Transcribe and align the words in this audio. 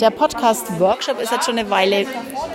Der 0.00 0.10
Podcast-Workshop 0.10 1.20
ist 1.20 1.32
jetzt 1.32 1.46
schon 1.46 1.58
eine 1.58 1.68
Weile 1.70 2.06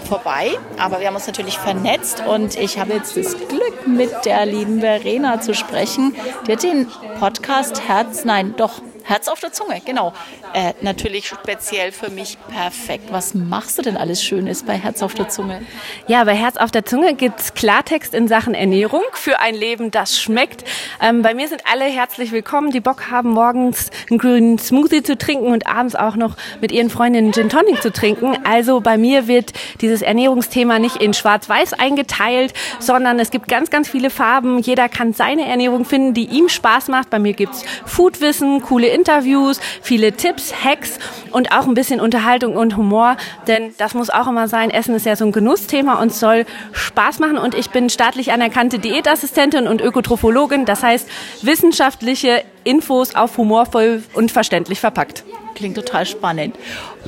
vorbei, 0.07 0.57
aber 0.77 0.99
wir 0.99 1.07
haben 1.07 1.15
uns 1.15 1.27
natürlich 1.27 1.57
vernetzt 1.57 2.23
und 2.25 2.57
ich 2.57 2.79
habe 2.79 2.93
jetzt 2.93 3.17
das 3.17 3.33
Glück, 3.33 3.87
mit 3.87 4.25
der 4.25 4.45
lieben 4.45 4.79
Verena 4.79 5.41
zu 5.41 5.53
sprechen. 5.53 6.15
Die 6.47 6.53
hat 6.53 6.63
den 6.63 6.87
Podcast 7.19 7.87
Herz, 7.87 8.25
nein, 8.25 8.53
doch, 8.57 8.81
Herz 9.05 9.27
auf 9.27 9.41
der 9.41 9.51
Zunge, 9.51 9.81
genau. 9.85 10.13
Äh, 10.53 10.73
natürlich 10.81 11.27
speziell 11.27 11.91
für 11.91 12.09
mich 12.09 12.37
perfekt. 12.47 13.11
Was 13.11 13.33
machst 13.33 13.77
du 13.77 13.81
denn 13.81 13.97
alles 13.97 14.23
Schönes 14.23 14.63
bei 14.63 14.77
Herz 14.77 15.03
auf 15.03 15.13
der 15.13 15.27
Zunge? 15.27 15.61
Ja, 16.07 16.23
bei 16.23 16.35
Herz 16.35 16.55
auf 16.55 16.71
der 16.71 16.85
Zunge 16.85 17.13
gibt's 17.13 17.53
Klartext 17.53 18.13
in 18.13 18.29
Sachen 18.29 18.53
Ernährung 18.53 19.01
für 19.11 19.41
ein 19.41 19.55
Leben, 19.55 19.91
das 19.91 20.21
schmeckt. 20.21 20.63
Ähm, 21.01 21.21
bei 21.21 21.33
mir 21.33 21.49
sind 21.49 21.63
alle 21.69 21.83
herzlich 21.83 22.31
willkommen, 22.31 22.71
die 22.71 22.79
Bock 22.79 23.11
haben, 23.11 23.31
morgens 23.31 23.89
einen 24.09 24.19
grünen 24.19 24.57
Smoothie 24.57 25.03
zu 25.03 25.17
trinken 25.17 25.47
und 25.47 25.67
abends 25.67 25.95
auch 25.95 26.15
noch 26.15 26.37
mit 26.61 26.71
ihren 26.71 26.89
Freundinnen 26.89 27.33
Gin 27.33 27.49
Tonic 27.49 27.81
zu 27.81 27.91
trinken. 27.91 28.37
Also 28.45 28.79
bei 28.79 28.97
mir 28.97 29.27
wird 29.27 29.51
dieses 29.81 30.01
Ernährungsthema 30.01 30.79
nicht 30.79 30.95
in 30.97 31.13
schwarz-weiß 31.13 31.73
eingeteilt, 31.73 32.53
sondern 32.79 33.19
es 33.19 33.31
gibt 33.31 33.49
ganz, 33.49 33.69
ganz 33.69 33.89
viele 33.89 34.09
Farben. 34.09 34.59
Jeder 34.59 34.87
kann 34.87 35.11
seine 35.11 35.45
Ernährung 35.45 35.83
finden, 35.83 36.13
die 36.13 36.25
ihm 36.25 36.47
Spaß 36.47 36.87
macht. 36.87 37.09
Bei 37.09 37.19
mir 37.19 37.33
gibt's 37.33 37.65
Foodwissen, 37.85 38.61
coole 38.61 38.92
Interviews, 38.93 39.59
viele 39.81 40.13
Tipps, 40.13 40.53
Hacks 40.63 40.99
und 41.31 41.51
auch 41.51 41.67
ein 41.67 41.73
bisschen 41.73 41.99
Unterhaltung 41.99 42.55
und 42.55 42.77
Humor, 42.77 43.17
denn 43.47 43.73
das 43.77 43.93
muss 43.93 44.09
auch 44.09 44.27
immer 44.27 44.47
sein. 44.47 44.69
Essen 44.69 44.95
ist 44.95 45.05
ja 45.05 45.15
so 45.15 45.25
ein 45.25 45.31
Genussthema 45.31 46.01
und 46.01 46.13
soll 46.13 46.45
Spaß 46.71 47.19
machen 47.19 47.37
und 47.37 47.55
ich 47.55 47.71
bin 47.71 47.89
staatlich 47.89 48.31
anerkannte 48.31 48.79
Diätassistentin 48.79 49.67
und 49.67 49.81
Ökotrophologin, 49.81 50.65
das 50.65 50.83
heißt 50.83 51.09
wissenschaftliche 51.41 52.43
Infos 52.63 53.15
auf 53.15 53.37
humorvoll 53.37 54.03
und 54.13 54.31
verständlich 54.31 54.79
verpackt. 54.79 55.23
Klingt 55.55 55.75
total 55.75 56.05
spannend. 56.05 56.55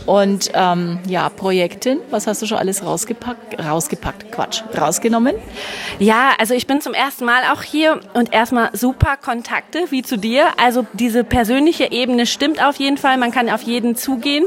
Und 0.05 0.51
ähm, 0.53 0.99
ja, 1.07 1.29
Projekte, 1.29 1.97
was 2.11 2.27
hast 2.27 2.41
du 2.41 2.45
schon 2.45 2.57
alles 2.57 2.85
rausgepackt? 2.85 3.59
Rausgepackt, 3.63 4.31
Quatsch, 4.31 4.61
rausgenommen? 4.77 5.35
Ja, 5.99 6.31
also 6.37 6.53
ich 6.53 6.67
bin 6.67 6.81
zum 6.81 6.93
ersten 6.93 7.25
Mal 7.25 7.43
auch 7.51 7.63
hier 7.63 7.99
und 8.13 8.33
erstmal 8.33 8.69
super 8.73 9.17
Kontakte 9.17 9.85
wie 9.89 10.03
zu 10.03 10.17
dir. 10.17 10.47
Also 10.61 10.85
diese 10.93 11.23
persönliche 11.23 11.91
Ebene 11.91 12.25
stimmt 12.25 12.63
auf 12.63 12.75
jeden 12.75 12.97
Fall. 12.97 13.17
Man 13.17 13.31
kann 13.31 13.49
auf 13.49 13.61
jeden 13.63 13.95
zugehen. 13.95 14.45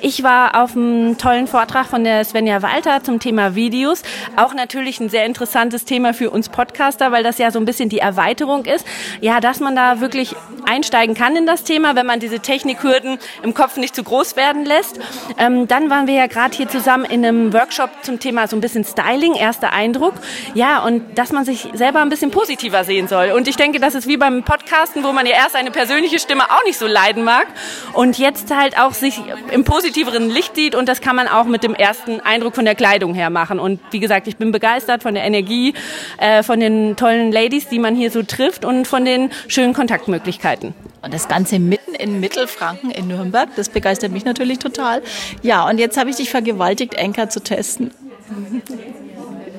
Ich 0.00 0.22
war 0.22 0.62
auf 0.62 0.76
einem 0.76 1.18
tollen 1.18 1.46
Vortrag 1.46 1.86
von 1.86 2.04
der 2.04 2.24
Svenja 2.24 2.62
Walter 2.62 3.02
zum 3.02 3.18
Thema 3.18 3.54
Videos. 3.54 4.02
Auch 4.36 4.54
natürlich 4.54 5.00
ein 5.00 5.08
sehr 5.08 5.24
interessantes 5.24 5.84
Thema 5.84 6.14
für 6.14 6.30
uns 6.30 6.50
Podcaster, 6.50 7.10
weil 7.10 7.24
das 7.24 7.38
ja 7.38 7.50
so 7.50 7.58
ein 7.58 7.64
bisschen 7.64 7.88
die 7.88 7.98
Erweiterung 7.98 8.64
ist. 8.64 8.86
Ja, 9.20 9.40
dass 9.40 9.60
man 9.60 9.74
da 9.74 10.00
wirklich 10.00 10.36
einsteigen 10.66 11.14
kann 11.14 11.34
in 11.34 11.46
das 11.46 11.64
Thema, 11.64 11.96
wenn 11.96 12.06
man 12.06 12.20
diese 12.20 12.40
Technikhürden 12.40 13.18
im 13.42 13.54
Kopf 13.54 13.76
nicht 13.76 13.94
zu 13.94 14.02
groß 14.02 14.36
werden 14.36 14.64
lässt. 14.64 14.98
Ähm, 15.38 15.68
dann 15.68 15.90
waren 15.90 16.06
wir 16.06 16.14
ja 16.14 16.26
gerade 16.26 16.56
hier 16.56 16.68
zusammen 16.68 17.04
in 17.04 17.24
einem 17.24 17.52
Workshop 17.52 17.90
zum 18.02 18.20
Thema 18.20 18.46
so 18.46 18.56
ein 18.56 18.60
bisschen 18.60 18.84
Styling, 18.84 19.34
erster 19.34 19.72
Eindruck. 19.72 20.14
Ja, 20.54 20.84
und 20.84 21.18
dass 21.18 21.32
man 21.32 21.44
sich 21.44 21.68
selber 21.74 22.00
ein 22.00 22.08
bisschen 22.08 22.30
positiver 22.30 22.84
sehen 22.84 23.08
soll. 23.08 23.30
Und 23.30 23.48
ich 23.48 23.56
denke, 23.56 23.80
das 23.80 23.94
ist 23.94 24.06
wie 24.06 24.16
beim 24.16 24.42
Podcasten, 24.42 25.04
wo 25.04 25.12
man 25.12 25.26
ja 25.26 25.32
erst 25.32 25.56
eine 25.56 25.70
persönliche 25.70 26.18
Stimme 26.18 26.44
auch 26.50 26.64
nicht 26.64 26.78
so 26.78 26.86
leiden 26.86 27.24
mag 27.24 27.46
und 27.92 28.18
jetzt 28.18 28.54
halt 28.54 28.78
auch 28.78 28.94
sich 28.94 29.20
im 29.50 29.64
positiveren 29.64 30.30
Licht 30.30 30.56
sieht 30.56 30.74
und 30.74 30.88
das 30.88 31.00
kann 31.00 31.16
man 31.16 31.28
auch 31.28 31.44
mit 31.44 31.62
dem 31.62 31.74
ersten 31.74 32.20
Eindruck 32.20 32.54
von 32.54 32.64
der 32.64 32.74
Kleidung 32.74 33.14
her 33.14 33.30
machen. 33.30 33.58
Und 33.58 33.80
wie 33.90 34.00
gesagt, 34.00 34.26
ich 34.26 34.36
bin 34.36 34.52
begeistert 34.52 35.02
von 35.02 35.14
der 35.14 35.24
Energie, 35.24 35.74
äh, 36.18 36.42
von 36.42 36.60
den 36.60 36.96
tollen 36.96 37.32
Ladies, 37.32 37.68
die 37.68 37.78
man 37.78 37.94
hier 37.94 38.10
so 38.10 38.22
trifft 38.22 38.64
und 38.64 38.86
von 38.86 39.04
den 39.04 39.30
schönen 39.48 39.72
Kontaktmöglichkeiten. 39.72 40.74
Und 41.02 41.14
das 41.14 41.28
Ganze 41.28 41.58
mitten 41.58 41.94
in 41.94 42.20
Mittelfranken 42.20 42.90
in 42.90 43.08
Nürnberg. 43.08 43.48
Das 43.56 43.68
begeistert 43.68 44.12
mich 44.12 44.24
natürlich 44.24 44.58
total. 44.58 45.02
Ja, 45.42 45.66
und 45.68 45.78
jetzt 45.78 45.96
habe 45.96 46.10
ich 46.10 46.16
dich 46.16 46.30
vergewaltigt, 46.30 46.94
Enker 46.94 47.28
zu 47.28 47.42
testen. 47.42 47.90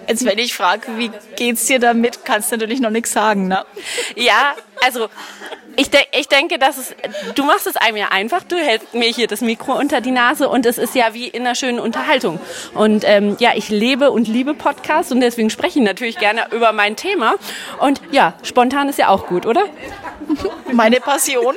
Jetzt, 0.08 0.26
wenn 0.26 0.40
ich 0.40 0.54
frage, 0.54 0.84
wie 0.98 1.10
geht's 1.36 1.66
dir 1.66 1.80
damit, 1.80 2.26
kannst 2.26 2.52
du 2.52 2.58
natürlich 2.58 2.82
noch 2.82 2.90
nichts 2.90 3.12
sagen, 3.12 3.48
ne? 3.48 3.66
Ja, 4.16 4.56
also 4.84 5.08
ich, 5.78 5.90
de 5.90 6.00
ich 6.20 6.28
denke, 6.28 6.60
dass 6.60 6.78
es, 6.78 6.96
du 7.36 7.44
machst 7.44 7.66
es 7.66 7.78
einem 7.78 7.98
ja 7.98 8.10
einfach. 8.10 8.44
Du 8.44 8.58
hältst 8.58 8.94
mir 8.94 9.08
hier 9.08 9.28
das 9.28 9.42
Mikro 9.42 9.74
unter 9.74 10.02
die 10.02 10.12
Nase 10.12 10.50
und 10.50 10.66
es 10.66 10.78
ist 10.78 10.96
ja 10.96 11.14
wie 11.14 11.28
in 11.28 11.42
einer 11.42 11.56
schönen 11.56 11.80
Unterhaltung. 11.80 12.40
Und 12.74 13.04
ähm, 13.08 13.38
ja, 13.40 13.52
ich 13.56 13.70
lebe 13.70 14.12
und 14.12 14.28
liebe 14.28 14.54
Podcasts 14.54 15.12
und 15.12 15.22
deswegen 15.22 15.50
spreche 15.50 15.80
ich 15.80 15.86
natürlich 15.86 16.18
gerne 16.18 16.48
über 16.52 16.74
mein 16.74 16.96
Thema. 16.96 17.36
Und 17.80 18.02
ja, 18.12 18.34
spontan 18.44 18.90
ist 18.90 19.00
ja 19.00 19.08
auch 19.08 19.28
gut, 19.28 19.46
oder? 19.46 19.64
Meine 20.74 20.98
Passion. 20.98 21.56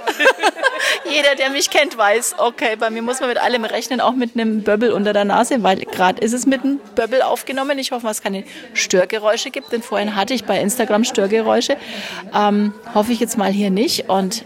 Jeder, 1.10 1.34
der 1.36 1.50
mich 1.50 1.70
kennt, 1.70 1.96
weiß, 1.96 2.36
okay, 2.38 2.76
bei 2.76 2.90
mir 2.90 3.02
muss 3.02 3.20
man 3.20 3.28
mit 3.28 3.38
allem 3.38 3.64
rechnen, 3.64 4.00
auch 4.00 4.14
mit 4.14 4.34
einem 4.34 4.62
Böbbel 4.62 4.92
unter 4.92 5.12
der 5.12 5.24
Nase, 5.24 5.62
weil 5.62 5.78
gerade 5.78 6.20
ist 6.20 6.32
es 6.32 6.46
mit 6.46 6.62
einem 6.62 6.78
Böbbel 6.94 7.22
aufgenommen. 7.22 7.78
Ich 7.78 7.92
hoffe, 7.92 8.06
es 8.08 8.22
keine 8.22 8.44
Störgeräusche 8.74 9.50
gibt, 9.50 9.72
denn 9.72 9.82
vorhin 9.82 10.16
hatte 10.16 10.34
ich 10.34 10.44
bei 10.44 10.60
Instagram 10.60 11.04
Störgeräusche. 11.04 11.76
Ähm, 12.34 12.74
hoffe 12.94 13.12
ich 13.12 13.20
jetzt 13.20 13.38
mal 13.38 13.50
hier 13.50 13.70
nicht. 13.70 14.08
Und 14.08 14.44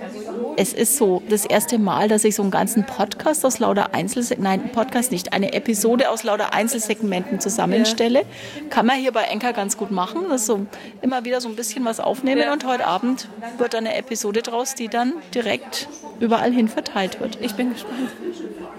es 0.59 0.73
ist 0.73 0.97
so 0.97 1.23
das 1.29 1.45
erste 1.45 1.79
Mal, 1.79 2.09
dass 2.09 2.25
ich 2.25 2.35
so 2.35 2.43
einen 2.43 2.51
ganzen 2.51 2.85
Podcast 2.85 3.45
aus 3.47 3.61
lauter 3.61 3.95
Einzelsegmenten, 3.95 4.63
nein, 4.65 4.73
Podcast 4.73 5.13
nicht, 5.13 5.33
eine 5.33 5.53
Episode 5.53 6.11
aus 6.11 6.25
lauter 6.25 6.53
Einzelsegmenten 6.53 7.39
zusammenstelle. 7.39 8.25
Kann 8.69 8.85
man 8.85 8.97
hier 8.97 9.13
bei 9.13 9.23
Enker 9.23 9.53
ganz 9.53 9.77
gut 9.77 9.93
machen. 9.93 10.25
Das 10.29 10.47
so 10.47 10.67
immer 11.01 11.25
wieder 11.25 11.41
so 11.41 11.49
ein 11.49 11.55
bisschen 11.55 11.85
was 11.85 12.01
aufnehmen 12.01 12.43
ja. 12.43 12.53
und 12.53 12.67
heute 12.67 12.89
Abend 12.89 13.29
wird 13.59 13.77
eine 13.77 13.95
Episode 13.95 14.43
draus, 14.43 14.75
die 14.75 14.89
dann 14.89 15.13
direkt 15.33 15.89
überall 16.19 16.53
hin 16.53 16.67
verteilt 16.67 17.21
wird. 17.21 17.39
Ich 17.41 17.55
bin 17.55 17.73
gespannt. 17.73 18.11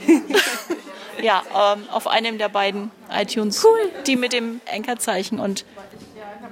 ja, 1.23 1.43
ähm, 1.55 1.83
auf 1.93 2.07
einem 2.07 2.37
der 2.37 2.49
beiden 2.49 2.91
iTunes, 3.09 3.63
cool. 3.63 3.89
die 4.05 4.17
mit 4.17 4.33
dem 4.33 4.59
Enkerzeichen 4.65 5.39
und 5.39 5.63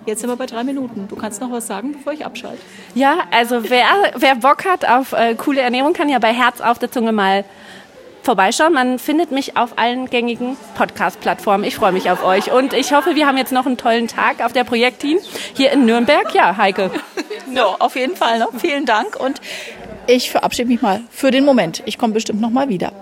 Jetzt 0.07 0.21
sind 0.21 0.29
wir 0.29 0.37
bei 0.37 0.45
drei 0.45 0.63
Minuten. 0.63 1.09
Du 1.09 1.17
kannst 1.17 1.41
noch 1.41 1.51
was 1.51 1.67
sagen, 1.67 1.91
bevor 1.91 2.13
ich 2.13 2.25
abschalte. 2.25 2.61
Ja, 2.95 3.25
also 3.29 3.69
wer, 3.69 3.85
wer 4.15 4.35
Bock 4.35 4.63
hat 4.63 4.87
auf 4.87 5.11
äh, 5.11 5.35
coole 5.35 5.59
Ernährung, 5.59 5.91
kann 5.91 6.07
ja 6.07 6.17
bei 6.17 6.31
Herz 6.31 6.61
auf 6.61 6.79
der 6.79 6.89
Zunge 6.89 7.11
mal 7.11 7.43
vorbeischauen. 8.23 8.71
Man 8.71 8.99
findet 8.99 9.31
mich 9.31 9.57
auf 9.57 9.77
allen 9.77 10.09
gängigen 10.09 10.55
Podcast-Plattformen. 10.75 11.65
Ich 11.65 11.75
freue 11.75 11.91
mich 11.91 12.09
auf 12.09 12.23
euch 12.23 12.53
und 12.53 12.71
ich 12.71 12.93
hoffe, 12.93 13.15
wir 13.15 13.27
haben 13.27 13.37
jetzt 13.37 13.51
noch 13.51 13.65
einen 13.65 13.75
tollen 13.75 14.07
Tag 14.07 14.41
auf 14.45 14.53
der 14.53 14.63
Projektteam 14.63 15.19
hier 15.53 15.73
in 15.73 15.85
Nürnberg. 15.85 16.33
Ja, 16.33 16.55
Heike. 16.55 16.89
no, 17.53 17.75
auf 17.79 17.97
jeden 17.97 18.15
Fall. 18.15 18.39
Ne? 18.39 18.47
Vielen 18.57 18.85
Dank 18.85 19.19
und 19.19 19.41
ich 20.07 20.31
verabschiede 20.31 20.69
mich 20.69 20.81
mal 20.81 21.01
für 21.09 21.31
den 21.31 21.43
Moment. 21.43 21.83
Ich 21.85 21.97
komme 21.97 22.13
bestimmt 22.13 22.39
noch 22.39 22.49
mal 22.49 22.69
wieder. 22.69 22.93